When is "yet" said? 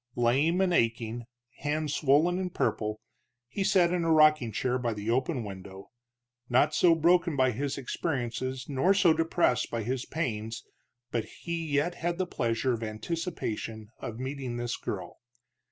11.67-11.93